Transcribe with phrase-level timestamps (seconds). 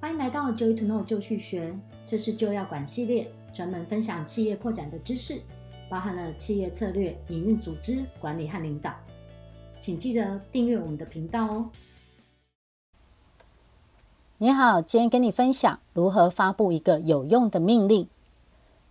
[0.00, 5.38] 欢迎来到 Joy to Know 就去学，这是就要管系列，专门分享企业扩展的知识，
[5.90, 8.94] 包含了企业策略、营运、组织管理和领导。
[9.78, 11.70] 请记得订阅我们的频道哦。
[14.38, 18.08] 你好，今天跟你分享如何发布一个有用的命令。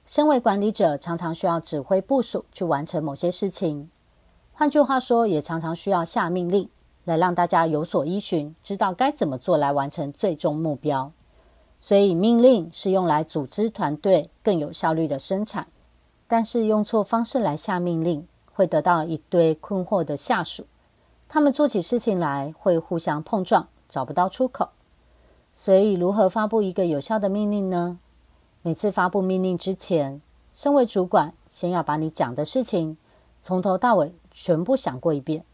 [0.05, 3.89] 身为管理者，常常需要指挥部署去完成某些事情，
[4.53, 6.69] 换句话说，也常常需要下命令。
[7.05, 11.11] 来让大家有所依循，知道该怎么做来完成最终目标。
[11.79, 15.67] 所以，命令是用来组织团队更有效率的生产。
[16.27, 20.65] 但是，用错方式来下命令，会得到一堆困惑的下属。
[21.27, 24.69] 他们做起事情来会互相碰撞，找不到出口。
[25.53, 27.97] 所以，如何发布一个有效的命令呢？
[28.61, 30.21] 每次发布命令之前，
[30.53, 32.97] 身为主管，先要把你讲的事情
[33.41, 35.45] 从头到尾全部想过一遍。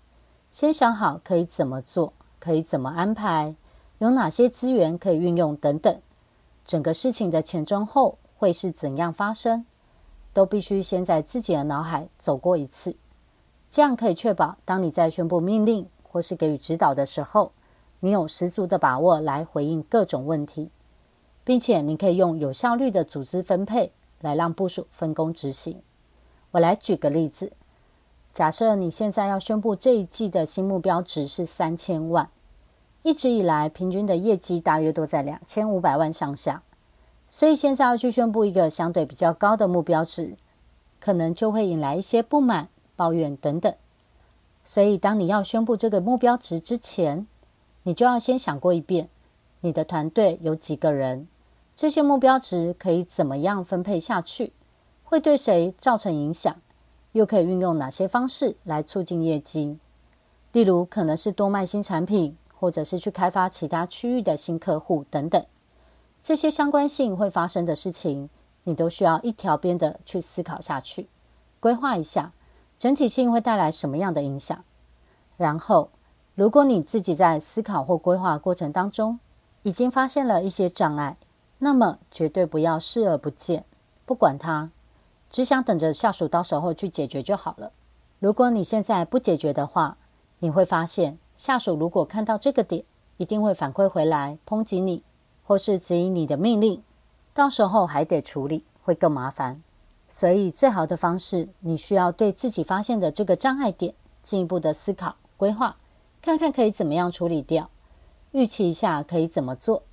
[0.55, 3.53] 先想好可以怎么做，可以怎么安排，
[3.97, 5.99] 有哪些资源可以运用等等，
[6.63, 9.65] 整个事情的前中后会是怎样发生，
[10.31, 12.95] 都必须先在自己的脑海走过一次。
[13.69, 17.51] 这样可以确保，当你在宣布命令或是给予指导的时候，
[17.99, 20.69] 你有十足的把握来回应各种问题，
[21.43, 23.91] 并且你可以用有效率的组织分配
[24.21, 25.81] 来让部署分工执行。
[26.51, 27.51] 我来举个例子。
[28.35, 32.29] 假设你现在要宣布这一季的新目标值是三千万，
[33.01, 36.61] 一直以来平均的业绩大约都在两千五百万上下，
[37.29, 40.35] 所以现在要去宣布一个相对比较高的目标值，
[40.99, 43.73] 可能就会引来一些不满、抱怨等等。
[44.65, 47.25] 所以当你要宣布这个目标值之前，
[47.83, 49.07] 你就要先想过一遍，
[49.61, 51.29] 你的团队有几个人，
[51.73, 54.51] 这些目标值可以怎么样分配下去，
[55.05, 56.53] 会对谁造成影响。
[57.15, 59.79] 又可以运用哪些方式来促进业绩？
[60.51, 65.45] 例如，可能是多卖新产品，或者是去开发其他区域的新客户等等。
[66.21, 68.29] 这些相关性会发生的事情，
[68.65, 71.07] 你都需要一条边的去思考下去，
[71.61, 72.33] 规划一下
[72.77, 74.65] 整体性会带来什么样的影响。
[75.37, 75.91] 然后，
[76.35, 79.17] 如果你自己在思考或规划过程当中
[79.61, 81.15] 已经发现了一些障碍，
[81.59, 83.63] 那么绝对不要视而不见，
[84.05, 84.69] 不管它。
[85.35, 87.73] 只想等着下属到时候去解决就好了。
[88.19, 89.97] 如果你现在不解决的话，
[90.39, 92.85] 你会发现下属如果看到这个点，
[93.17, 95.03] 一定会反馈回来抨击你，
[95.43, 96.81] 或是质疑你的命令，
[97.33, 99.61] 到时候还得处理，会更麻烦。
[100.07, 103.93] 所以最好的方式，你需要对自己发现的这个障碍点
[104.23, 105.75] 进一步的思考规划，
[106.21, 107.69] 看看可以怎么样处理掉，
[108.31, 109.83] 预期一下可以怎么做。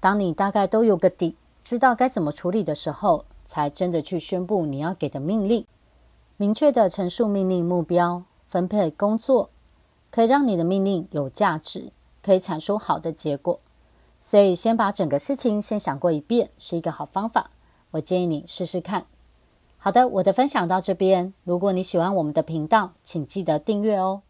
[0.00, 5.64] 当你大概都有个底，知道该怎么处理的时候，才真的去宣布你要给的命令，
[6.36, 9.48] 明确的陈述命令目标，分配工作，
[10.10, 11.90] 可以让你的命令有价值，
[12.22, 13.58] 可以产出好的结果。
[14.20, 17.50] 所以，先把整个事情先想过一遍，是一个好方法。
[17.92, 19.06] 我建议你试试看。
[19.78, 21.32] 好的，我的分享到这边。
[21.44, 24.20] 如果你喜欢我们的频道，请记得订阅哦。